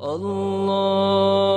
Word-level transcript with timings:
الله 0.00 1.47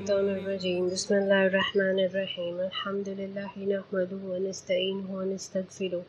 الشيطان 0.00 0.28
الرجيم. 0.28 0.88
بسم 0.88 1.14
الله 1.14 1.46
الرحمن 1.46 1.98
الرحيم. 2.08 2.60
الحمد 2.60 3.08
لله 3.20 3.52
نحمده 3.74 4.22
ونستعينه 4.32 5.08
ونستغفره 5.18 6.02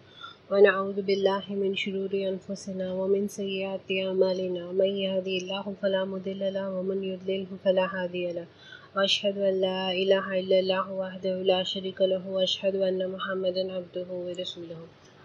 ونعوذ 0.52 1.02
بالله 1.02 1.46
من 1.50 1.76
شرور 1.76 2.14
أنفسنا 2.32 2.88
ومن 2.94 3.28
سيئات 3.28 3.88
أعمالنا. 3.92 4.72
من 4.72 4.92
يهدي 5.06 5.38
الله 5.38 5.66
فلا 5.82 6.06
مضل 6.06 6.42
له 6.54 6.68
ومن 6.78 7.04
يضلله 7.04 7.52
فلا 7.64 7.86
هادي 7.96 8.32
له. 8.32 8.48
وأشهد 8.96 9.38
أن 9.38 9.56
لا 9.62 9.92
إله 9.92 10.40
إلا 10.40 10.58
الله 10.60 10.86
وحده 10.92 11.36
لا 11.52 11.64
شريك 11.64 12.00
له 12.02 12.24
وأشهد 12.30 12.76
أن 12.76 13.00
محمدا 13.16 13.64
عبده 13.76 14.08
ورسوله. 14.26 14.82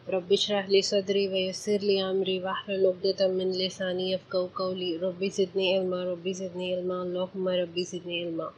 رب 0.08 0.32
اشرح 0.32 0.70
لي 0.70 0.82
صدري 0.84 1.28
ويسر 1.28 1.80
لي 1.80 1.98
أمري 2.04 2.38
واحلل 2.40 2.86
عقدة 2.88 3.28
من 3.30 3.52
لساني 3.54 4.12
يفقهوا 4.12 4.48
قولي 4.56 4.98
ربي 4.98 5.30
زدني 5.32 5.68
علما 5.76 6.04
ربي 6.06 6.34
زدني 6.36 6.76
علما 6.76 6.98
اللهم 7.04 7.48
ربي 7.62 7.84
زدني 7.86 8.18
علما 8.24 8.50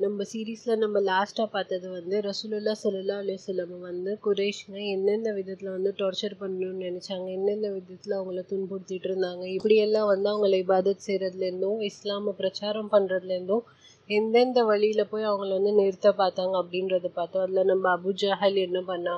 நம்ம 0.00 0.24
சீரீஸில் 0.30 0.80
நம்ம 0.82 1.00
லாஸ்ட்டாக 1.08 1.48
பார்த்தது 1.52 1.86
வந்து 1.90 2.16
ரசூலுல்லா 2.20 2.72
சல்லா 2.80 3.16
அலிஸ்லம் 3.22 3.74
வந்து 3.80 4.12
குரேஷ்ங்க 4.24 4.78
எந்தெந்த 4.94 5.32
விதத்தில் 5.36 5.70
வந்து 5.74 5.90
டார்ச்சர் 6.00 6.34
பண்ணணும்னு 6.40 6.86
நினச்சாங்க 6.86 7.26
எந்தெந்த 7.36 7.68
விதத்தில் 7.74 8.16
அவங்கள 8.16 8.42
துன்புறுத்திட்டு 8.52 9.08
இருந்தாங்க 9.10 9.44
இப்படியெல்லாம் 9.56 10.08
வந்து 10.12 10.28
அவங்கள 10.32 10.58
இபாதத் 10.64 11.06
செய்கிறதுலேருந்தும் 11.06 11.84
இஸ்லாமை 11.90 12.34
பிரச்சாரம் 12.40 12.90
பண்ணுறதுலேருந்தும் 12.94 13.64
எந்தெந்த 14.09 14.59
வழியில் 14.63 15.09
போய் 15.09 15.27
அவங்கள 15.29 15.51
வந்து 15.57 15.71
நிறுத்த 15.79 16.09
பார்த்தாங்க 16.19 16.53
அப்படின்றத 16.61 17.07
பார்த்தோம். 17.17 17.43
அதில் 17.45 17.67
நம்ம 17.71 17.89
அபு 17.97 18.11
ஜஹல் 18.21 18.57
என்ன 18.63 18.79
பண்ணா 18.87 19.13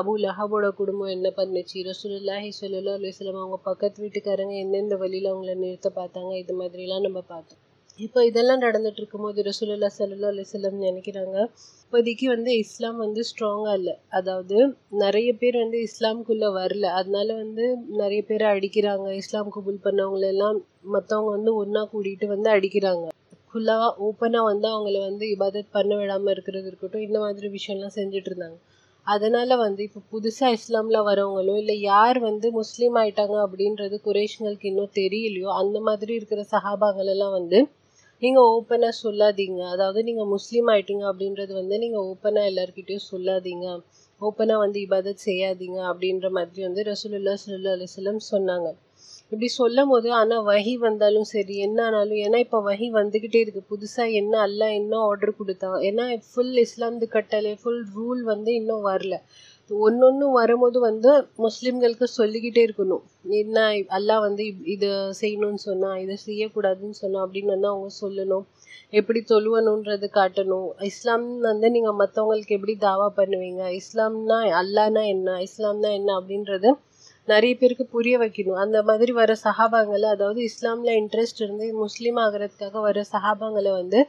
அபு 0.00 0.12
லஹபோட 0.22 0.68
குடும்பம் 0.80 1.12
என்ன 1.16 1.28
பண்ணுச்சு 1.36 1.84
ரசூலுல்லாஹி 1.90 2.50
சொல்லல்லா 2.56 2.94
அலுவலம் 2.98 3.42
அவங்க 3.42 3.58
பக்கத்து 3.68 4.02
வீட்டுக்காரங்க 4.04 4.56
எந்தெந்த 4.62 4.96
வழியில் 5.02 5.30
அவங்கள 5.32 5.54
நிறுத்த 5.60 5.90
பார்த்தாங்க 6.00 6.32
இது 6.42 6.54
மாதிரிலாம் 6.60 7.06
நம்ம 7.06 7.22
பார்த்தோம். 7.28 7.60
இப்போ 7.98 8.20
இதெல்லாம் 8.28 8.62
நடந்துட்டு 8.64 9.00
இருக்கும்போது 9.00 9.40
ரசூலுல்லா 9.48 9.90
சல்லா 9.98 10.30
அலிஸ்லாம் 10.32 10.84
நினைக்கிறாங்க 10.86 11.36
இப்போதைக்கு 11.84 12.26
வந்து 12.32 12.52
இஸ்லாம் 12.62 12.98
வந்து 13.04 13.22
ஸ்ட்ராங்காக 13.30 13.78
இல்லை. 13.78 13.94
அதாவது 14.18 14.56
நிறைய 15.04 15.28
பேர் 15.42 15.62
வந்து 15.62 15.80
இஸ்லாம்குள்ளே 15.88 16.48
வரல. 16.58 16.86
அதனால 17.00 17.28
வந்து 17.42 17.66
நிறைய 18.02 18.22
பேரை 18.30 18.48
அடிக்கிறாங்க 18.54 19.08
இஸ்லாம் 19.22 19.52
குபுல் 19.56 19.84
பண்ணவங்களெல்லாம் 19.86 20.58
மற்றவங்க 20.94 21.30
வந்து 21.38 21.52
ஒன்றா 21.62 21.84
கூட்டிகிட்டு 21.92 22.28
வந்து 22.34 22.50
அடிக்கிறாங்க. 22.56 23.04
ஃபுல்லாக 23.54 23.88
ஓப்பனாக 24.06 24.48
வந்து 24.50 24.66
அவங்கள 24.70 25.00
வந்து 25.08 25.24
இபாதத் 25.34 25.74
பண்ண 25.74 25.92
விடாமல் 25.98 26.32
இருக்கிறது 26.32 26.66
இருக்கட்டும் 26.70 27.04
இந்த 27.06 27.18
மாதிரி 27.24 27.48
விஷயம்லாம் 27.56 27.94
செஞ்சுட்டு 27.98 28.30
இருந்தாங்க. 28.30 28.56
அதனால் 29.06 29.54
வந்து 29.56 29.80
இப்போ 29.86 30.00
புதுசாக 30.12 30.56
இஸ்லாமில் 30.58 31.06
வரவங்களோ 31.08 31.54
இல்லை 31.62 31.76
யார் 31.82 32.18
வந்து 32.18 32.46
முஸ்லீம் 32.52 32.96
ஆயிட்டாங்க 33.00 33.36
அப்படின்றது 33.46 33.96
குரேஷ்களுக்கு 34.06 34.66
இன்னும் 34.70 34.94
தெரியலையோ 34.94 35.50
அந்த 35.60 35.78
மாதிரி 35.80 36.12
இருக்கிற 36.14 36.42
சஹாபாங்களெல்லாம் 36.54 37.34
வந்து 37.38 37.58
நீங்கள் 38.22 38.48
ஓப்பனாக 38.54 38.94
சொல்லாதீங்க. 39.02 39.60
அதாவது 39.74 40.00
நீங்கள் 40.04 40.30
முஸ்லீம் 40.34 40.68
ஆயிட்டீங்க 40.72 41.04
அப்படின்றது 41.10 41.52
வந்து 41.60 41.78
நீங்கள் 41.78 42.06
ஓப்பனாக 42.10 42.50
எல்லாருக்கிட்டையும் 42.50 43.08
சொல்லாதீங்க. 43.12 43.66
ஓப்பனாக 44.20 44.62
வந்து 44.64 44.80
இபாதத் 44.86 45.26
செய்யாதீங்க 45.28 45.78
அப்படின்ற 45.90 46.28
மாதிரி 46.30 46.62
வந்து 46.68 46.82
ரசூலுல்லா 46.90 47.36
சல்லா 47.44 47.74
அலிஸ்லம் 47.76 48.22
சொன்னாங்க. 48.32 48.68
இப்படி 49.34 49.48
சொல்லும் 49.60 49.92
போது 49.92 50.08
ஆனால் 50.18 50.44
வகி 50.50 50.74
வந்தாலும் 50.86 51.28
சரி 51.32 51.54
என்ன 51.66 51.78
ஆனாலும் 51.86 52.20
ஏன்னா 52.24 52.38
இப்போ 52.44 52.58
வஹி 52.68 52.88
வந்துக்கிட்டே 52.98 53.40
இருக்கு. 53.44 53.62
புதுசாக 53.72 54.18
என்ன 54.20 54.34
அல்ல 54.46 54.72
என்ன 54.80 54.98
ஆர்டர் 55.08 55.38
கொடுத்தா 55.40 55.70
ஏன்னா 55.88 56.04
ஃபுல் 56.28 56.56
இஸ்லாம்து 56.66 57.08
கட்டளை 57.16 57.52
ஃபுல் 57.62 57.82
ரூல் 57.96 58.22
வந்து 58.32 58.52
இன்னும் 58.60 58.86
வரல. 58.90 59.16
ஒன்னொன்று 59.70 60.26
வரும்போது 60.38 60.78
வந்து 60.86 61.10
முஸ்லீம்களுக்கு 61.44 62.06
சொல்லிக்கிட்டே 62.18 62.62
இருக்கணும். 62.68 63.04
என்ன 63.40 63.58
அல்லாஹ் 63.98 64.24
வந்து 64.26 64.44
இதை 64.74 64.90
செய்யணும்னு 65.20 65.62
சொன்னா 65.68 65.90
இதை 66.04 66.16
செய்யக்கூடாதுன்னு 66.26 66.98
சொன்னா 67.02 67.20
அப்படின்னு 67.24 67.54
வந்து 67.56 67.70
அவங்க 67.72 67.90
சொல்லணும். 68.02 68.44
எப்படி 68.98 69.20
தொழுவணுன்றது 69.30 70.08
காட்டணும். 70.18 70.68
இஸ்லாம் 70.90 71.26
வந்து 71.48 71.68
நீங்கள் 71.76 71.98
மற்றவங்களுக்கு 72.02 72.56
எப்படி 72.58 72.74
தாவா 72.88 73.08
பண்ணுவீங்க? 73.20 73.62
இஸ்லாம்னா 73.80 74.38
அல்லானா 74.62 75.04
என்ன? 75.14 75.38
இஸ்லாம்னா 75.48 75.92
என்ன? 76.00 76.10
அப்படின்றது 76.20 76.70
நிறைய 77.28 77.52
பேருக்கு 77.56 77.84
புரிய 77.86 78.14
வைக்கணும். 78.18 78.58
அந்த 78.64 78.78
மாதிரி 78.82 79.12
வர 79.12 79.32
சஹாபாங்களை 79.44 80.08
அதாவது 80.08 80.40
இஸ்லாமில் 80.42 80.92
இன்ட்ரெஸ்ட் 81.00 81.42
இருந்து 81.42 81.66
முஸ்லீம் 81.74 82.16
ஆகிறதுக்காக 82.16 82.80
வர 82.80 83.04
சஹாபாங்களை 83.12 83.72
வந்து 83.72 84.00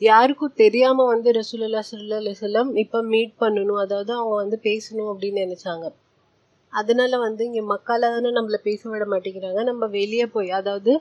யாருக்கும் 0.00 0.54
தெரியாமல் 0.54 1.06
வந்து 1.06 1.30
ரசூலுல்லா 1.32 1.82
சுல்லா 1.90 2.18
செல்லம் 2.42 2.70
இப்போ 2.74 2.98
மீட் 3.02 3.34
பண்ணணும். 3.40 3.80
அதாவது 3.84 4.12
அவங்க 4.12 4.36
வந்து 4.44 4.58
பேசணும் 4.62 5.10
அப்படின்னு 5.12 5.44
நினச்சாங்க. 5.46 5.86
அதனால 6.72 7.18
வந்து 7.18 7.42
இங்கே 7.44 7.62
மக்கால 7.74 8.08
தானே 8.14 8.30
நம்மளை 8.38 8.58
பேச 8.62 8.90
விட 8.90 9.04
மாட்டேங்கிறாங்க. 9.04 9.62
நம்ம 9.70 9.86
வெளியே 9.98 10.26
போய் 10.26 10.50
அதாவது 10.60 10.92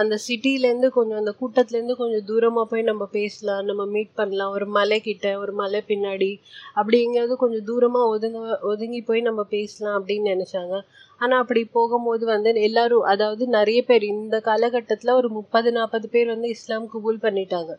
அந்த 0.00 0.14
சிட்டிலேருந்து 0.26 0.88
கொஞ்சம் 0.96 1.20
அந்த 1.20 1.32
கூட்டத்துலேருந்து 1.40 1.94
கொஞ்சம் 2.00 2.24
தூரமாக 2.30 2.66
போய் 2.70 2.88
நம்ம 2.88 3.04
பேசலாம் 3.16 3.62
நம்ம 3.70 3.82
மீட் 3.94 4.12
பண்ணலாம். 4.20 4.52
ஒரு 4.56 4.66
மலை 4.76 4.98
கிட்ட 5.06 5.26
ஒரு 5.42 5.52
மலை 5.60 5.80
பின்னாடி 5.90 6.30
அப்படி 6.78 6.98
எங்கேயாவது 7.06 7.36
கொஞ்சம் 7.42 7.66
தூரமாக 7.70 8.12
ஒதுங்க 8.14 8.40
ஒதுங்கி 8.72 9.00
போய் 9.08 9.28
நம்ம 9.28 9.44
பேசலாம் 9.56 9.96
அப்படின்னு 9.98 10.32
நினச்சாங்க. 10.34 10.74
ஆனால் 11.20 11.40
அப்படி 11.42 11.62
போகும்போது 11.76 12.24
வந்து 12.34 12.50
எல்லாரும் 12.68 13.06
அதாவது 13.12 13.44
நிறைய 13.58 13.80
பேர் 13.90 14.04
இந்த 14.14 14.36
காலகட்டத்தில் 14.50 15.18
ஒரு 15.20 15.30
முப்பது 15.38 15.70
நாற்பது 15.78 16.08
பேர் 16.14 16.32
வந்து 16.34 16.50
இஸ்லாம் 16.56 16.90
கபூல் 16.94 17.24
பண்ணிட்டாங்க. 17.26 17.72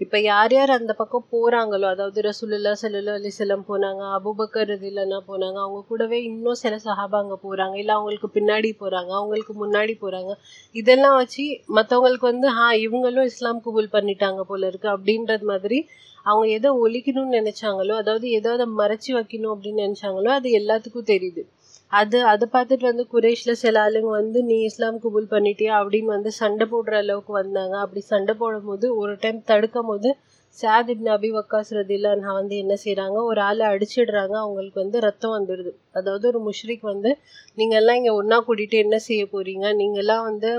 இப்போ 0.00 0.18
யார் 0.22 0.52
யார் 0.52 0.70
அந்த 0.70 0.92
பக்கம் 0.92 1.26
போகிறாங்களோ 1.30 1.86
அதாவது 1.88 2.18
ரசூலுல்லா 2.22 2.72
சல்லா 2.80 3.14
அலிசல்லாம் 3.14 3.64
போனாங்க 3.68 4.02
அபுபக்கர் 4.16 4.72
இல்லைன்னா 4.80 5.18
போனாங்க 5.28 5.58
அவங்க 5.64 5.80
கூடவே 5.88 6.18
இன்னும் 6.22 6.60
சில 6.62 6.76
சஹாபாங்க 6.84 7.36
போகிறாங்க 7.44 7.76
இல்லை 7.76 7.94
அவங்களுக்கு 7.94 8.30
பின்னாடி 8.36 8.70
போகிறாங்க 8.80 9.12
அவங்களுக்கு 9.12 9.54
முன்னாடி 9.54 9.94
போகிறாங்க 10.00 10.32
இதெல்லாம் 10.74 11.16
வச்சு 11.16 11.44
மற்றவங்களுக்கு 11.76 12.30
வந்து 12.32 12.50
ஹா 12.50 12.68
இவங்களும் 12.86 13.28
இஸ்லாம் 13.32 13.62
குபூல் 13.64 13.94
பண்ணிட்டாங்க 13.94 14.42
போல 14.42 14.66
இருக்கு 14.66 14.88
அப்படின்றது 14.88 15.46
மாதிரி 15.46 15.80
அவங்க 16.26 16.46
எதை 16.50 16.70
ஒழிக்கணும்னு 16.82 17.38
நினைச்சாங்களோ 17.38 17.94
அதாவது 17.94 18.28
எதாவது 18.30 18.64
மறைச்சி 18.80 19.10
வைக்கணும் 19.12 19.52
அப்படின்னு 19.54 19.84
நினைச்சாங்களோ 19.86 20.30
அது 20.30 20.48
எல்லாத்துக்கும் 20.60 21.10
தெரியுது. 21.12 21.42
அது 21.92 22.18
அதை 22.30 22.46
பார்த்துட்டு 22.54 22.84
வந்து 22.88 23.04
குரேஷில் 23.12 23.60
சில 23.60 23.76
ஆளுங்க 23.84 24.10
வந்து 24.14 24.38
நீ 24.48 24.56
இஸ்லாம் 24.64 24.98
குபூல் 25.04 25.28
பண்ணிட்டியா? 25.30 25.72
அப்படின்னு 25.80 26.10
வந்து 26.16 26.30
சண்டை 26.38 26.64
போடுற 26.72 26.94
அளவுக்கு 27.02 27.32
வந்தாங்க. 27.38 27.74
அப்படி 27.84 28.00
சண்டை 28.10 28.34
போடும் 28.40 28.66
போது 28.66 28.86
ஒரு 29.00 29.12
டைம் 29.22 29.38
தடுக்கும் 29.50 29.88
போது 29.90 30.10
சாத் 30.58 30.90
இப்னு 30.92 31.10
அபி 31.16 31.30
வக்காஸ் 31.34 31.70
ரதில்லான்ஹா 31.78 32.32
வந்து 32.38 32.54
என்ன 32.62 32.74
செய்கிறாங்க 32.84 33.18
ஒரு 33.30 33.40
ஆளை 33.40 33.64
அடிச்சிடுறாங்க. 33.72 34.34
அவங்களுக்கு 34.44 34.78
வந்து 34.82 34.98
ரத்தம் 35.06 35.34
வந்துடுது. 35.36 35.70
அதாவது 35.92 36.24
ஒரு 36.32 36.40
முஷ்ரிக் 36.46 36.86
வந்து 36.92 37.10
நீங்கள்லாம் 37.58 37.98
இங்கே 38.00 38.14
ஒன்றா 38.20 38.38
கூட்டிகிட்டு 38.48 38.78
என்ன 38.84 38.98
செய்ய 39.08 39.24
போகிறீங்க 39.34 39.66
நீங்கள்லாம் 39.80 40.24
வந்து 40.30 40.50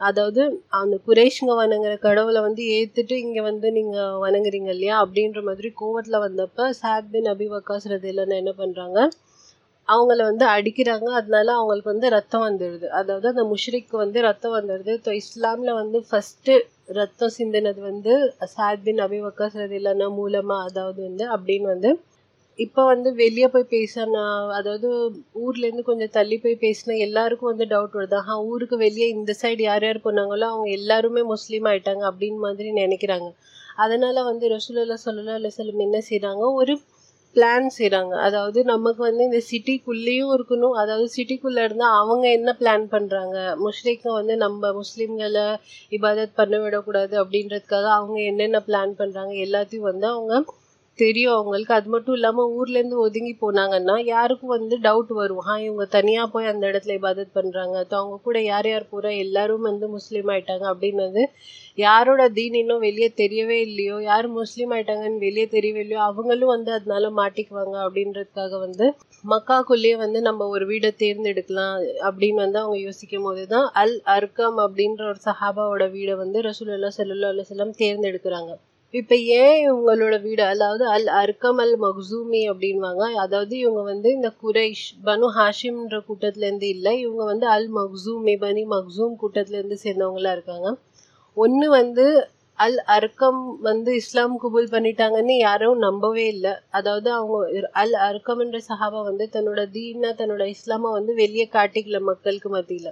அதாவது 0.00 0.42
அந்த 0.78 0.96
குரேஷுங்க 1.06 1.52
வணங்குற 1.60 1.94
கடவுளை 2.04 2.40
வந்து 2.44 2.62
ஏற்றுட்டு 2.74 3.14
இங்கே 3.24 3.42
வந்து 3.48 3.68
நீங்கள் 3.78 4.18
வணங்குறீங்க 4.24 4.70
இல்லையா? 4.76 4.96
அப்படின்ற 5.02 5.40
மாதிரி 5.48 5.68
கோவத்தில் 5.80 6.24
வந்தப்போ 6.26 6.66
சாத் 6.80 7.10
பின் 7.14 7.30
அபி 7.32 7.48
வக்காஸ் 7.54 7.88
ரதில்லான்னு 7.94 8.40
என்ன 8.42 8.52
பண்ணுறாங்க 8.60 8.98
அவங்கள 9.88 10.20
வந்து 10.30 10.44
அடிக்கிறாங்க. 10.54 11.08
அதனால 11.18 11.48
அவங்களுக்கு 11.58 11.92
வந்து 11.92 12.08
ரத்தம் 12.16 12.46
வந்துடுது. 12.46 12.86
அதாவது 12.98 13.26
அந்த 13.32 13.44
முஷ்ரிக்கு 13.52 13.96
வந்து 14.02 14.18
ரத்தம் 14.28 14.56
வந்துடுது. 14.58 14.94
ஸோ 15.04 15.12
இஸ்லாமில் 15.22 15.78
வந்து 15.80 16.00
ஃபஸ்ட்டு 16.08 16.54
ரத்தம் 16.98 17.34
சிந்தினது 17.38 17.80
வந்து 17.88 18.12
சாத் 18.54 18.84
பின் 18.84 19.02
அபி 19.06 19.18
வக்காஸ் 19.24 19.56
இல்லைன்னா 19.78 20.08
மூலமாக 20.20 20.68
அதாவது 20.68 21.00
வந்து 21.08 21.24
அப்படின்னு 21.34 21.68
வந்து 21.74 21.90
இப்போ 22.58 22.82
வந்து 22.90 23.08
வெளியே 23.20 23.48
போய் 23.48 23.72
பேசினா 23.72 24.22
அதாவது 24.56 24.88
ஊர்லேருந்து 25.42 25.84
கொஞ்சம் 25.88 26.14
தள்ளி 26.16 26.36
போய் 26.44 26.56
பேசினா 26.64 26.94
எல்லாருக்கும் 27.06 27.50
வந்து 27.52 27.66
டவுட் 27.72 27.96
வருது. 27.98 28.16
ஆஹா 28.20 28.34
ஊருக்கு 28.50 28.76
வெளியே 28.82 29.08
இந்த 29.16 29.32
சைடு 29.42 29.62
யார் 29.64 29.86
யார் 29.86 30.04
போனாங்களோ 30.06 30.46
அவங்க 30.52 30.68
எல்லாருமே 30.78 31.22
முஸ்லீம் 31.32 31.68
ஆயிட்டாங்க 31.70 32.04
அப்படின்னு 32.10 32.40
மாதிரி 32.46 32.70
நினைக்கிறாங்க. 32.80 33.28
அதனால் 33.84 34.20
வந்து 34.30 34.46
ரசூலல்லா 34.54 34.96
சொல்லலா 35.04 35.34
அலுவலம் 35.38 35.84
என்ன 35.86 35.98
செய்கிறாங்க 36.08 36.44
ஒரு 36.60 36.74
பிளான் 37.36 37.66
செய்கிறாங்க 37.76 38.14
அதாவது 38.26 38.58
நமக்கு 38.64 39.02
வந்து 39.02 39.22
இந்த 39.24 39.40
சிட்டிக்குள்ளேயும் 39.48 40.32
இருக்கணும். 40.36 40.74
அதாவது 40.74 41.06
சிட்டிக்குள்ளே 41.16 41.62
இருந்தால் 41.64 41.96
அவங்க 41.98 42.26
என்ன 42.30 42.50
பிளான் 42.60 42.86
பண்ணுறாங்க 42.92 43.36
முஸ்லீக்கை 43.64 44.12
வந்து 44.12 44.36
நம்ம 44.36 44.72
முஸ்லீம்களை 44.78 45.46
இபாதத் 45.92 46.38
பண்ண 46.40 46.56
விடக்கூடாது 46.58 47.16
அப்படின்றதுக்காக 47.22 47.88
அவங்க 47.96 48.18
என்னென்ன 48.30 48.60
பிளான் 48.68 48.94
பண்ணுறாங்க 49.00 49.34
எல்லாத்தையும் 49.46 49.88
வந்து 49.90 50.08
அவங்க 50.08 50.32
தெரியும் 50.98 51.34
அவங்களுக்கு. 51.34 51.72
அது 51.76 51.88
மட்டும் 51.94 52.16
இல்லாமல் 52.18 52.50
ஊர்லேருந்து 52.56 52.98
ஒதுங்கி 53.04 53.34
போனாங்கன்னா 53.42 53.96
யாருக்கும் 54.10 54.54
வந்து 54.56 54.76
டவுட் 54.86 55.12
வரும். 55.20 55.42
ஹா 55.46 55.54
இவங்க 55.66 55.86
தனியாக 55.96 56.26
போய் 56.34 56.50
அந்த 56.52 56.64
இடத்துல 56.70 56.96
இபாதத் 56.98 57.36
பண்ணுறாங்க 57.38 57.76
அவங்க 57.98 58.18
கூட 58.26 58.38
யார் 58.44 58.68
யார் 58.68 58.90
போகிறா 58.92 59.12
எல்லாரும் 59.24 59.68
வந்து 59.68 59.88
முஸ்லீம் 59.96 60.30
ஆயிட்டாங்க 60.34 60.66
அப்படின்னு 60.72 61.24
யாரோட 61.78 62.22
தீன் 62.36 62.56
இன்னும் 62.60 62.84
வெளியே 62.86 63.08
தெரியவே 63.20 63.56
இல்லையோ 63.66 63.96
யார் 64.06 64.26
முஸ்லீம் 64.38 64.72
ஆயிட்டாங்கன்னு 64.76 65.24
வெளியே 65.26 65.46
தெரியவே 65.52 65.80
இல்லையோ 65.84 66.00
அவங்களும் 66.06 66.52
வந்து 66.54 66.70
அதனால 66.76 67.10
மாட்டிக்குவாங்க 67.18 67.76
அப்படின்றதுக்காக 67.84 68.58
வந்து 68.64 68.86
மக்காக்குள்ளேயே 69.24 69.96
வந்து 70.02 70.20
நம்ம 70.28 70.48
ஒரு 70.54 70.66
வீடை 70.70 70.90
தேர்ந்தெடுக்கலாம் 71.02 71.76
அப்படின்னு 72.08 72.44
வந்து 72.44 72.60
அவங்க 72.62 72.78
யோசிக்கும் 72.82 73.26
போது 73.28 73.44
தான் 73.54 73.68
அல் 73.82 73.96
அர்க்கம் 74.16 74.58
அப்படின்ற 74.64 75.02
ஒரு 75.12 75.20
சஹாபாவோட 75.28 75.86
வீடை 75.96 76.16
வந்து 76.24 76.40
ரசூலுல்லா 76.48 76.90
அல்ல 77.28 77.44
செல்லம் 77.50 77.78
தேர்ந்தெடுக்கிறாங்க. 77.82 78.52
இப்போ 78.94 79.16
ஏன் 79.38 79.56
இவங்களோட 79.62 80.14
வீடு 80.22 80.42
அதாவது 80.44 80.84
அல் 80.88 81.08
அர்கம் 81.18 81.58
அல் 81.58 81.74
மக்சூமி 81.82 82.40
அப்படின்வாங்க? 82.52 83.02
அதாவது 83.24 83.54
இவங்க 83.58 83.80
வந்து 83.84 84.08
இந்த 84.12 84.28
குரைஷ் 84.42 84.84
பனு 85.04 85.26
ஹாஷிம்ன்ற 85.34 85.98
கூட்டத்துலேருந்து 86.06 86.68
இல்லை 86.68 86.92
இவங்க 87.02 87.24
வந்து 87.24 87.46
அல் 87.56 87.68
மக்சூமி 87.74 88.34
பனி 88.44 88.62
மக்சூம் 88.72 89.14
கூட்டத்துலேருந்து 89.20 89.78
சேர்ந்தவங்களா 89.84 90.32
இருக்காங்க. 90.36 90.70
ஒன்று 91.36 91.68
வந்து 91.74 92.06
அல் 92.58 92.80
அர்க்கம் 92.94 93.40
வந்து 93.62 93.90
இஸ்லாம் 93.94 94.36
குபூல் 94.42 94.72
பண்ணிட்டாங்கன்னு 94.72 95.36
யாரும் 95.40 95.84
நம்பவே 95.84 96.24
இல்லை. 96.34 96.54
அதாவது 96.70 97.08
அவங்க 97.12 97.36
அல் 97.82 97.96
அர்க்கம்ன்ற 98.08 98.60
சஹாபா 98.68 99.02
வந்து 99.10 99.26
தன்னோட 99.36 99.62
தீனா 99.76 100.12
தன்னோட 100.20 100.46
இஸ்லாமை 100.56 100.90
வந்து 100.92 101.14
வெளியே 101.22 101.48
காட்டிக்கல 101.52 102.00
மக்களுக்கு 102.10 102.50
மத்தியில். 102.50 102.90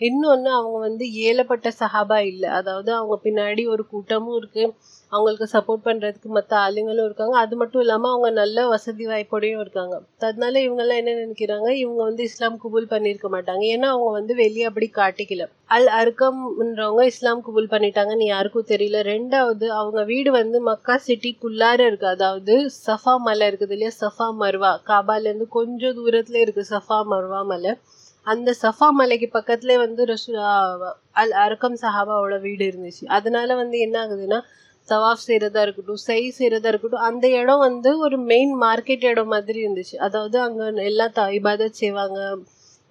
இன்னொன்று 0.00 0.50
அவங்க 0.50 0.78
வந்து 0.78 1.04
ஏலப்பட்ட 1.12 1.68
சஹாபா 1.80 2.18
இல்லை. 2.22 2.48
அதாவது 2.50 2.90
அவங்க 2.94 3.20
பின்னாடி 3.24 3.62
ஒரு 3.68 3.86
கூட்டமும் 3.86 4.36
இருக்கு. 4.36 4.64
அவங்களுக்கு 5.12 5.46
சப்போர்ட் 5.52 5.84
பண்ணுறதுக்கு 5.84 6.28
மற்ற 6.28 6.52
ஆளுங்களும் 6.58 7.04
இருக்காங்க. 7.04 7.36
அது 7.36 7.56
மட்டும் 7.56 7.80
இல்லாமல் 7.80 8.10
அவங்க 8.10 8.30
நல்ல 8.30 8.66
வசதி 8.66 9.06
வாய்ப்போடையும் 9.06 9.60
இருக்காங்க. 9.60 9.94
அதனால 10.20 10.60
இவங்கெல்லாம் 10.60 11.00
என்ன 11.02 11.14
நினைக்கிறாங்க? 11.14 11.68
இவங்க 11.74 12.00
வந்து 12.02 12.22
இஸ்லாம் 12.22 12.58
குபூல் 12.64 12.90
பண்ணியிருக்க 12.90 13.28
மாட்டாங்க. 13.28 13.64
ஏன்னா 13.74 13.88
அவங்க 13.88 14.10
வந்து 14.10 14.34
வெளியே 14.34 14.64
அப்படி 14.64 14.90
காட்டிக்கல. 14.94 15.46
அல் 15.66 15.88
அர்க்கம்ன்றவங்க 16.00 17.02
இஸ்லாம் 17.04 17.42
குபூல் 17.46 17.70
பண்ணிட்டாங்கன்னு 17.70 18.26
யாருக்கும் 18.26 18.68
தெரியல. 18.68 19.00
ரெண்டாவது 19.04 19.66
அவங்க 19.80 20.02
வீடு 20.04 20.30
வந்து 20.30 20.60
மக்கா 20.60 20.96
சிட்டிக்குள்ளார 21.08 21.80
இருக்கு. 21.86 22.06
அதாவது 22.06 22.54
சஃபா 22.86 23.16
மலை 23.18 23.46
இருக்குது 23.50 23.70
இல்லையா? 23.70 23.92
Safa 24.00 24.28
Marwa. 24.42 24.72
காபாலேருந்து 24.86 25.48
கொஞ்சம் 25.48 25.94
தூரத்தில் 25.94 26.42
இருக்குது 26.44 26.70
சஃபா 26.70 27.00
மர்வா 27.10 27.42
மலை. 27.44 27.72
அந்த 28.28 28.50
சஃபா 28.62 28.88
மலைக்கு 28.98 29.28
பக்கத்துல 29.34 29.74
வந்து 29.82 30.02
ரசூ 30.10 30.32
அல் 31.20 31.34
அரக்கம் 31.44 31.76
சஹாபாவோட 31.82 32.36
வீடு 32.40 32.64
இருந்துச்சு. 32.70 33.04
அதனால 33.18 33.54
வந்து 33.60 33.76
என்ன 33.86 33.96
ஆகுதுன்னா 34.04 34.38
தவாஃப் 34.88 35.24
செய்கிறதா 35.26 35.62
இருக்கட்டும் 35.64 36.02
செய் 36.06 36.28
செய்கிறதா 36.38 36.68
இருக்கட்டும் 36.72 37.06
அந்த 37.08 37.26
இடம் 37.40 37.64
வந்து 37.66 37.90
ஒரு 37.98 38.16
மெயின் 38.30 38.52
மார்க்கெட் 38.62 39.04
இடம் 39.10 39.32
மாதிரி 39.34 39.58
இருந்துச்சு. 39.64 39.96
அதாவது 40.06 40.36
அங்கே 40.46 40.66
எல்லாம் 40.90 41.14
த 41.18 41.24
இபாதத் 41.38 41.80
செய்வாங்க 41.82 42.18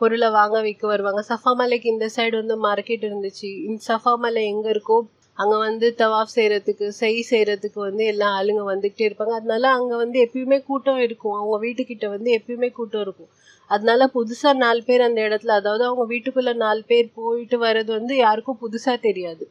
பொருளை 0.02 0.30
வாங்க 0.30 0.58
விற்க 0.62 0.86
வருவாங்க. 0.88 1.22
சஃபா 1.30 1.52
மலைக்கு 1.62 1.88
இந்த 1.94 2.08
சைடு 2.16 2.36
வந்து 2.42 2.56
மார்க்கெட் 2.66 3.06
இருந்துச்சு. 3.08 3.50
இந்த 3.68 3.80
சஃபா 3.90 4.14
மலை 4.26 4.44
எங்கே 4.52 4.70
இருக்கோ 4.76 4.98
அங்கே 5.38 5.58
வந்து 5.64 5.88
தவாஃப் 6.00 6.36
செய்கிறதுக்கு 6.36 6.86
செய் 7.00 7.20
செய்கிறதுக்கு 7.32 7.80
வந்து 7.80 8.04
எல்லா 8.06 8.28
ஆளுங்க 8.38 8.64
வந்துக்கிட்டே 8.70 9.08
இருப்பாங்க. 9.10 9.34
அதனால 9.40 9.70
அங்கே 9.78 9.96
வந்து 9.96 10.18
எப்பயுமே 10.26 10.58
கூட்டம் 10.70 11.02
இருக்கும். 11.08 11.36
அவங்க 11.40 11.58
வீட்டுக்கிட்ட 11.66 12.06
வந்து 12.16 12.30
எப்பயுமே 12.38 12.70
கூட்டம் 12.72 13.04
இருக்கும். 13.08 13.32
அதனால 13.70 14.02
புதுசாக 14.14 14.56
நாலு 14.58 14.82
பேர் 14.84 15.08
அந்த 15.08 15.20
இடத்துல 15.28 15.56
அதாவது 15.60 15.84
அவங்க 15.86 16.04
வீட்டுக்குள்ளே 16.12 16.54
நாலு 16.62 16.84
பேர் 16.88 17.08
போயிட்டு 17.18 17.58
வர்றது 17.64 17.92
வந்து 17.92 18.16
யாருக்கும் 18.18 18.62
புதுசாக 18.62 18.98
தெரியாது. 19.02 19.46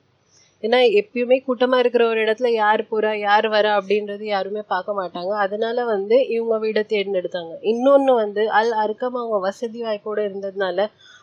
ஏன்னா 0.63 0.79
எப்பயுமே 1.01 1.37
கூட்டமாக 1.45 1.83
இருக்கிற 1.83 2.05
ஒரு 2.09 2.21
இடத்துல 2.25 2.49
யார் 2.55 2.83
போகிறா 2.91 3.11
யார் 3.21 3.47
வரா 3.49 3.73
அப்படின்றது 3.79 4.25
யாருமே 4.29 4.63
பார்க்க 4.69 4.99
மாட்டாங்க. 5.01 5.33
அதனால 5.45 5.85
வந்து 5.87 6.17
இவங்க 6.35 6.57
வீடை 6.65 6.83
தேர்ந்தெடுத்தாங்க. 6.93 7.53
இன்னொன்று 7.73 8.13
வந்து 8.23 8.45
அல் 8.59 8.73
அறுக்கம் 8.83 9.19
அவங்க 9.21 9.39
வசதி 9.47 9.81
வாய்ப்போட 9.83 10.19
இருந்ததுனால 10.29 10.79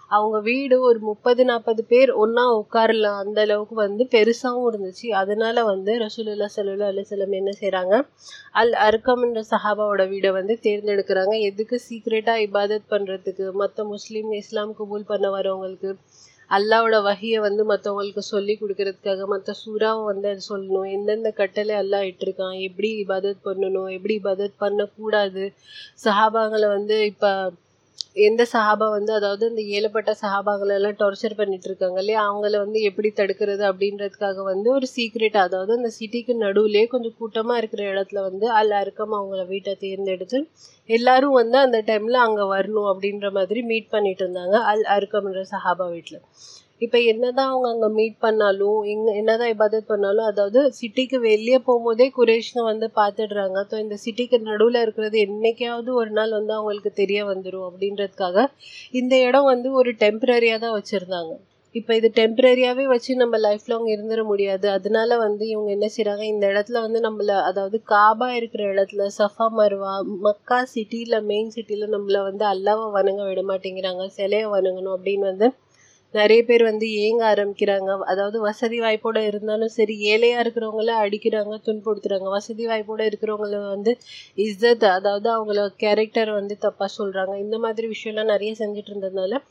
அவங்க 0.09 0.39
வீடு 0.39 0.81
ஒரு 0.81 0.99
முப்பது 0.99 1.45
நாற்பது 1.45 1.83
பேர் 1.83 2.11
ஒன்றா 2.11 2.43
உட்காரலாம் 2.55 3.19
அந்த 3.23 3.41
அளவுக்கு 3.41 3.75
வந்து 3.75 4.07
பெருசாகவும் 4.11 4.67
இருந்துச்சு. 4.71 5.07
அதனால 5.09 5.63
வந்து 5.63 5.97
ரசூலுல்லா 5.97 6.47
சல்லா 6.55 6.87
அலுவலம் 6.91 7.31
என்ன 7.31 7.51
செய்கிறாங்க 7.59 8.03
அல் 8.51 8.73
அர்க்கம்ன்ற 8.87 9.43
சஹாபாவோட 9.51 10.05
வீடை 10.09 10.31
வந்து 10.31 10.59
தேர்ந்தெடுக்கிறாங்க. 10.61 11.41
எதுக்கு 11.41 11.81
சீக்ரெட்டாக 11.89 12.43
இபாதத் 12.47 12.89
பண்ணுறதுக்கு 12.89 13.51
மற்ற 13.51 13.83
முஸ்லீம் 13.83 14.31
இஸ்லாம் 14.31 14.75
குபூல் 14.79 15.09
பண்ண 15.13 15.29
வரவங்களுக்கு 15.29 15.91
அல்லாவோட 16.51 17.01
வகையை 17.01 17.39
வந்து 17.39 17.65
மற்றவங்களுக்கு 17.65 18.19
சொல்லி 18.19 18.57
கொடுக்கறதுக்காக 18.61 19.25
மற்ற 19.25 19.53
சூறாவை 19.65 20.03
வந்து 20.03 20.27
அது 20.29 20.41
சொல்லணும். 20.49 20.91
எந்தெந்த 20.91 21.31
கட்டளை 21.31 21.75
அல்லாஹ் 21.75 22.07
இட்டிருக்கான்? 22.09 22.59
எப்படி 22.61 23.03
இபாதத் 23.03 23.45
பண்ணணும்? 23.45 23.91
எப்படி 23.91 24.19
இபாதத் 24.23 24.57
பண்ணக்கூடாது? 24.57 25.53
சஹாபாங்களை 26.05 26.67
வந்து 26.67 27.05
இப்போ 27.05 27.51
எந்த 28.15 28.43
சஹாபா 28.51 28.87
வந்து 28.89 29.11
அதாவது 29.13 29.43
இந்த 29.49 29.61
ஏழப்பட்ட 29.75 30.11
சஹாபாங்களை 30.19 30.73
எல்லாம் 30.75 30.97
டார்ச்சர் 30.99 31.37
பண்ணிட்டு 31.37 31.67
இருக்காங்க 31.69 31.97
இல்லையா? 32.01 32.21
அவங்கள 32.27 32.57
வந்து 32.57 32.79
எப்படி 32.89 33.09
தடுக்கிறது 33.17 33.63
அப்படின்றதுக்காக 33.69 34.43
வந்து 34.49 34.69
ஒரு 34.73 34.87
சீக்ரெட் 34.91 35.37
அதாவது 35.37 35.71
அந்த 35.77 35.89
சிட்டிக்கு 35.95 36.33
நடுவுலேயே 36.43 36.85
கொஞ்சம் 36.87 37.15
கூட்டமா 37.19 37.55
இருக்கிற 37.61 37.83
இடத்துல 37.91 38.21
வந்து 38.21 38.47
அல்ல 38.53 38.75
அறுக்கம் 38.75 39.15
அவங்கள 39.17 39.43
வீட்டை 39.47 39.73
தேர்ந்தெடுத்து 39.81 40.39
எல்லாரும் 40.89 41.35
வந்து 41.35 41.57
அந்த 41.59 41.79
டைம்ல 41.87 42.19
அங்க 42.23 42.43
வரணும் 42.53 42.89
அப்படின்ற 42.91 43.29
மாதிரி 43.31 43.61
மீட் 43.71 43.89
பண்ணிட்டு 43.91 44.23
இருந்தாங்க 44.25 44.57
அல் 44.71 44.85
அறுக்கம்ன்ற 44.95 45.43
சஹாபா 45.53 45.87
வீட்டுல 45.95 46.19
இப்போ 46.83 46.97
என்னதான் 47.09 47.49
அவங்க 47.49 47.67
அங்கே 47.71 47.89
மீட் 47.97 48.17
பண்ணாலும் 48.23 48.79
எங்க 48.93 49.09
என்னதான் 49.19 49.51
இபாதத் 49.51 49.89
பண்ணாலும் 49.91 50.27
அதாவது 50.29 50.61
சிட்டிக்கு 50.77 51.17
வெளியே 51.25 51.59
போகும்போதே 51.67 52.07
குரேஷ்னு 52.15 52.63
வந்து 52.69 52.87
பார்த்துடுறாங்க 52.95 53.59
ஸோ 53.69 53.77
இந்த 53.83 53.97
சிட்டிக்கு 54.03 54.39
நடுவில் 54.47 54.79
இருக்கிறது 54.81 55.17
என்னைக்காவது 55.25 55.91
ஒரு 55.99 56.11
நாள் 56.11 56.37
வந்து 56.37 56.53
அவங்களுக்கு 56.57 56.91
தெரிய 57.01 57.21
வந்துடும் 57.29 57.67
அப்படின்றதுக்காக 57.69 58.45
இந்த 58.93 59.15
இடம் 59.27 59.49
வந்து 59.53 59.71
ஒரு 59.79 59.91
டெம்ப்ரரியாக 60.03 60.61
தான் 60.63 60.77
வச்சுருந்தாங்க. 60.77 61.33
இப்போ 61.75 61.91
இது 61.99 62.09
டெம்ப்ரரியாகவே 62.17 62.83
வச்சு 62.91 63.11
நம்ம 63.21 63.35
லைஃப் 63.45 63.69
லாங் 63.69 63.87
இருந்துட 63.93 64.21
முடியாது. 64.23 64.65
அதனால 64.69 65.15
வந்து 65.17 65.43
இவங்க 65.47 65.69
என்ன 65.71 65.87
செய்கிறாங்க 65.93 66.23
இந்த 66.27 66.43
இடத்துல 66.51 66.81
வந்து 66.85 66.99
நம்மள 67.05 67.37
அதாவது 67.47 67.77
காபா 67.93 68.27
இருக்கிற 68.39 68.63
இடத்துல 68.73 69.07
சஃபா 69.17 69.47
மர்வா 69.57 69.93
மக்கா 70.27 70.59
சிட்டியில் 70.73 71.17
மெயின் 71.29 71.53
சிட்டியில் 71.55 71.93
நம்மள 71.95 72.19
வந்து 72.29 72.45
அல்லாவை 72.51 72.87
வணங்க 72.97 73.23
விட 73.29 73.43
மாட்டேங்கிறாங்க 73.51 74.05
சிலையை 74.17 74.47
வணங்கணும் 74.53 74.95
அப்படின்னு 74.97 75.27
வந்து 75.31 75.49
நிறைய 76.13 76.41
பேர் 76.43 76.63
வந்து 76.63 76.87
ஏங்க 77.01 77.21
ஆரம்பிக்கிறாங்க? 77.31 77.89
அதாவது 78.05 78.37
வசதி 78.41 78.77
வாய்ப்போட 78.79 79.17
இருந்தாலும் 79.29 79.73
சரி 79.77 79.95
ஏழையா 80.11 80.37
இருக்கிறவங்கள 80.43 80.93
அடிக்கிறாங்க 81.03 81.55
துன்புறுத்துறாங்க. 81.67 82.27
வசதி 82.29 82.65
வாய்ப்போட 82.67 83.01
இருக்கிறவங்கள 83.09 83.59
வந்து 83.67 83.93
இஸ்ஸத் 84.37 84.85
அதாவது 84.91 85.29
அவங்கள 85.35 85.67
கேரக்டர் 85.77 86.31
வந்து 86.31 86.57
தப்பா 86.59 86.87
சொல்றாங்க. 86.97 87.35
இந்த 87.45 87.57
மாதிரி 87.59 87.87
விஷயம்லாம் 87.93 88.33
நிறைய 88.33 88.53
செஞ்சுட்டு 88.59 88.93
இருந்ததுனால 88.93 89.41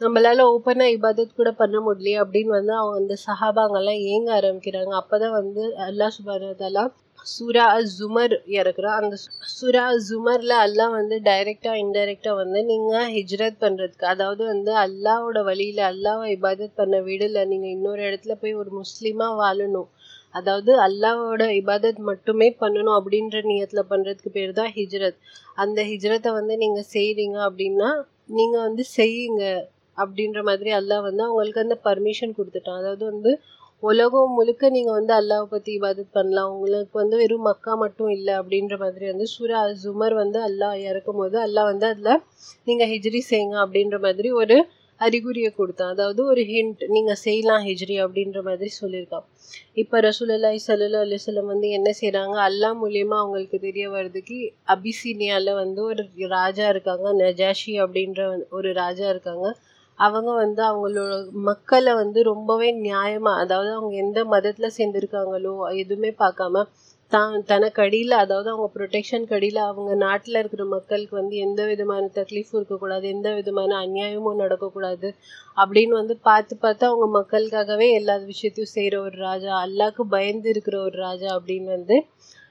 நம்மளால 0.00 0.44
ஓப்பனாக 0.50 0.94
இபாதத் 0.94 1.34
கூட 1.34 1.50
பண்ண 1.54 1.76
முடியலையே 1.80 2.18
அப்படின்னு 2.22 2.52
வந்து 2.54 2.74
அவங்க 2.76 2.96
அந்த 3.00 3.16
சஹாபாங்கெல்லாம் 3.24 4.00
ஏங்க 4.10 4.28
ஆரம்பிக்கிறாங்க. 4.38 4.92
அப்பதான் 5.02 5.36
வந்து 5.40 5.62
அல்லாஹ் 5.88 6.14
சுபானதெல்லாம் 6.16 6.90
சுரா 7.26 7.64
ஜுமர் 7.94 8.34
இறக்குறோம் 8.56 8.98
அந்த 9.00 9.14
சுரா 9.54 9.84
ஜுமர்ல 10.06 10.52
அல்லாஹ் 10.66 10.94
வந்து 10.96 11.16
டைரக்டா 11.28 11.72
இன்டைரக்டா 11.82 12.32
வந்து 12.40 12.60
நீங்க 12.70 12.92
ஹிஜ்ரத் 13.16 13.58
பண்றதுக்கு 13.64 14.06
அதாவது 14.12 14.42
வந்து 14.44 14.72
அல்லாவோட 14.84 15.38
வழியில 15.48 15.80
அல்லாவை 15.90 16.26
இபாதத் 16.36 16.78
பண்ண 16.80 16.98
விடல 17.08 17.44
நீங்க 17.52 17.66
இன்னொரு 17.76 18.02
இடத்துல 18.08 18.36
போய் 18.42 18.54
ஒரு 18.62 18.70
முஸ்லீமா 18.80 19.28
வாழணும். 19.42 19.88
அதாவது 20.34 20.72
அல்லாவோட 20.86 21.44
இபாதத் 21.60 22.00
மட்டுமே 22.10 22.48
பண்ணணும் 22.60 22.96
அப்படின்ற 22.98 23.38
நியத்துல 23.50 23.82
பண்றதுக்கு 23.92 24.32
பேர் 24.36 24.58
தான் 24.60 24.72
ஹிஜ்ரத் 24.76 25.18
அந்த 25.56 25.80
ஹிஜ்ரத்தை 25.90 26.32
வந்து 26.38 26.56
நீங்க 26.56 26.82
செய்றீங்க 26.94 27.38
அப்படின்னா 27.48 27.90
நீங்க 28.38 28.56
வந்து 28.66 28.84
செய்யுங்க 28.98 29.44
அப்படின்ற 29.98 30.40
மாதிரி 30.42 30.70
அல்லாஹ் 30.72 31.06
வந்து 31.08 31.22
அவங்களுக்கு 31.24 31.64
அந்த 31.64 31.76
பர்மிஷன் 31.88 32.36
கொடுத்துட்டான். 32.36 32.80
அதாவது 32.82 33.04
வந்து 33.12 33.32
உலகம் 33.82 34.34
முழுக்க 34.38 34.70
நீங்கள் 34.74 34.96
வந்து 34.98 35.12
அல்லாவை 35.18 35.46
பற்றி 35.52 35.70
இபாதத் 35.76 36.16
பண்ணலாம். 36.16 36.50
உங்களுக்கு 36.54 36.96
வந்து 37.02 37.16
வெறும் 37.20 37.46
மக்கா 37.48 37.72
மட்டும் 37.84 38.10
இல்லை 38.16 38.34
அப்படின்ற 38.40 38.74
மாதிரி 38.82 39.04
வந்து 39.12 39.26
சூரா 39.34 39.60
ஜுமர் 39.82 40.14
வந்து 40.22 40.38
அல்லாஹ் 40.48 40.82
இறக்கும் 40.90 41.20
போது 41.20 41.38
அல்லாஹ் 41.46 41.70
வந்து 41.70 41.86
அதில் 41.92 42.20
நீங்கள் 42.68 42.90
ஹிஜ்ரி 42.92 43.22
செய்யுங்க 43.30 43.56
அப்படின்ற 43.64 43.98
மாதிரி 44.06 44.30
ஒரு 44.42 44.58
அறிகுறியை 45.00 45.50
கொடுத்தான். 45.58 45.92
அதாவது 45.94 46.20
ஒரு 46.30 46.42
ஹிண்ட் 46.50 46.82
நீங்கள் 46.94 47.20
செய்யலாம் 47.24 47.62
ஹிஜ்ரி 47.68 47.96
அப்படின்ற 48.04 48.38
மாதிரி 48.48 48.70
சொல்லியிருக்கான். 48.80 49.26
இப்போ 49.82 49.96
ரசூலல்லாய் 50.08 50.60
ஸல்லல்லாஹு 50.66 51.06
அலைஹி 51.06 51.46
வந்து 51.52 51.68
என்ன 51.78 51.90
செய்கிறாங்க 52.00 52.36
அல்லாஹ் 52.48 52.76
மூலியமா 52.82 53.16
அவங்களுக்கு 53.22 53.58
தெரிய 53.66 53.86
வர்றதுக்கு 53.96 54.38
அபிசீனியாவில் 54.74 55.52
வந்து 55.62 55.82
ஒரு 55.90 56.04
ராஜா 56.36 56.66
இருக்காங்க. 56.74 57.06
நஜாஷி 57.24 57.74
அப்படின்ற 57.86 58.20
ஒரு 58.58 58.70
ராஜா 58.82 59.08
இருக்காங்க. 59.14 59.46
அவங்க 60.00 60.30
வந்து 60.34 60.62
அவங்களோட 60.62 61.14
மக்களை 61.44 61.92
வந்து 61.94 62.20
ரொம்பவே 62.24 62.68
நியாயமா 62.82 63.32
அதாவது 63.40 63.70
அவங்க 63.72 63.96
எந்த 63.98 64.20
மதத்துல 64.30 64.70
சேர்ந்திருக்காங்களோ 64.76 65.54
எதுவுமே 65.76 66.12
பார்க்காம 66.18 66.64
தான் 67.12 67.32
தனக்கு 67.44 67.80
அடியில் 67.82 68.14
அதாவது 68.14 68.48
அவங்க 68.50 68.68
ப்ரொடெக்ஷன் 68.74 69.24
கடியில் 69.26 69.60
அவங்க 69.62 69.92
நாட்டில் 70.02 70.38
இருக்கிற 70.38 70.64
மக்களுக்கு 70.66 71.14
வந்து 71.16 71.36
எந்த 71.36 71.60
விதமான 71.66 72.10
தக்லீஃபும் 72.14 72.58
இருக்கக்கூடாது 72.58 73.06
எந்த 73.08 73.28
விதமான 73.34 73.78
அநியாயமும் 73.80 74.42
நடக்கக்கூடாது 74.42 75.08
அப்படின்னு 75.56 75.94
வந்து 75.94 76.16
பார்த்து 76.22 76.56
பார்த்து 76.56 76.84
அவங்க 76.86 77.08
மக்களுக்காகவே 77.16 77.88
எல்லா 77.92 78.16
விஷயத்தையும் 78.24 78.74
செய்கிற 78.74 78.96
ஒரு 79.00 79.18
ராஜா 79.20 79.54
அல்லாக்கு 79.60 80.04
பயந்து 80.10 80.50
இருக்கிற 80.50 80.78
ஒரு 80.82 80.96
ராஜா 80.98 81.30
அப்படின்னு 81.36 81.70
வந்து 81.76 81.98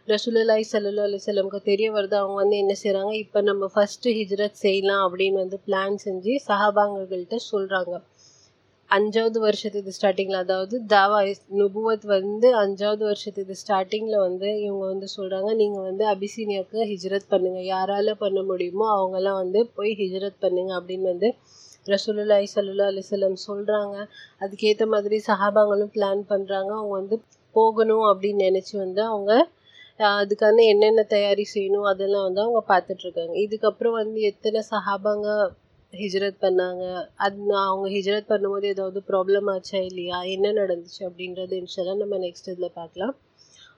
ரசூலுல்லாஹி 0.10 0.64
சல்லா 0.68 1.04
அலைஹி 1.04 1.18
வஸல்லம்க்கு 1.18 1.60
தெரிய 1.64 1.88
வருது 1.92 2.16
அவங்க 2.20 2.36
வந்து 2.42 2.56
என்ன 2.58 2.74
செய்கிறாங்க 2.80 3.12
இப்போ 3.16 3.40
நம்ம 3.42 3.68
ஃபஸ்ட்டு 3.74 4.14
ஹிஜ்ரத் 4.18 4.62
செய்யலாம் 4.62 5.04
அப்படின்னு 5.06 5.38
வந்து 5.40 5.58
பிளான் 5.66 5.98
செஞ்சு 6.04 6.34
சஹாபாங்கள்கிட்ட 6.46 7.38
சொல்கிறாங்க 7.46 7.96
அஞ்சாவது 8.90 9.40
வருஷத்துக்கு 9.40 9.92
ஸ்டார்டிங்கில் 9.98 10.40
அதாவது 10.40 10.76
தாவா 10.94 11.20
நுபுவத் 11.60 12.06
வந்து 12.14 12.48
அஞ்சாவது 12.62 13.04
வருஷத்துக்கு 13.06 13.56
ஸ்டார்டிங்கில் 13.56 14.18
வந்து 14.20 14.48
இவங்க 14.64 14.84
வந்து 14.86 15.10
சொல்கிறாங்க 15.18 15.52
நீங்கள் 15.56 15.86
வந்து 15.90 16.06
அபிசீனியாவுக்கு 16.14 16.88
ஹிஜ்ரத் 16.92 17.30
பண்ணுங்கள் 17.32 17.68
யாரால் 17.68 18.12
பண்ண 18.22 18.42
முடியுமோ 18.44 18.88
அவங்கெல்லாம் 18.96 19.40
வந்து 19.44 19.62
போய் 19.78 19.94
ஹிஜ்ரத் 20.02 20.42
பண்ணுங்க 20.42 20.74
அப்படின்னு 20.80 21.08
வந்து 21.14 21.30
ரசூலுல்லாய் 21.88 22.52
சல்லா 22.54 22.88
அலிசல்லம் 22.88 23.38
சொல்கிறாங்க 23.46 23.96
அதுக்கேற்ற 24.42 24.86
மாதிரி 24.88 25.20
சஹாபாங்களும் 25.30 25.94
பிளான் 25.94 26.24
பண்ணுறாங்க 26.30 26.72
அவங்க 26.80 26.94
வந்து 26.96 27.18
போகணும் 27.56 28.06
அப்படின்னு 28.10 28.48
நினச்சி 28.50 28.76
வந்து 28.78 29.02
அவங்க 29.12 29.32
அதுக்கான 30.00 30.66
என்னென்ன 30.66 31.06
தயாரி 31.10 31.46
செய்யணும் 31.54 31.82
அதெல்லாம் 31.82 32.24
வந்து 32.24 32.42
அவங்க 32.42 32.64
பார்த்துட்ருக்காங்க. 32.68 33.36
இதுக்கப்புறம் 33.36 33.92
வந்து 33.92 34.22
எத்தனை 34.22 34.64
சஹாபாங்க 34.72 35.52
ஹிஜ்ரத் 35.94 36.42
பண்ணாங்க? 36.42 37.06
அது 37.16 37.54
அவங்க 37.54 37.88
ஹிஜ்ரத் 37.90 38.30
பண்ணும்போது 38.30 38.64
ஏதாவது 38.64 39.04
ப்ராப்ளம் 39.08 39.50
ஆச்சா 39.54 39.78
இல்லையா? 39.78 40.24
என்ன 40.24 40.52
நடந்துச்சு 40.52 41.02
அப்படின்றது 41.02 41.52
இன்ஷால்லாம் 41.52 41.98
நம்ம 41.98 42.18
நெக்ஸ்ட் 42.18 42.50
இதில் 42.50 42.72
பார்க்கலாம். 42.74 43.16